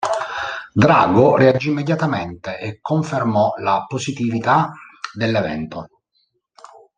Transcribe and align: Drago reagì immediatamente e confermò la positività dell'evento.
Drago 0.73 1.35
reagì 1.35 1.69
immediatamente 1.69 2.57
e 2.57 2.79
confermò 2.81 3.53
la 3.57 3.85
positività 3.87 4.71
dell'evento. 5.13 5.89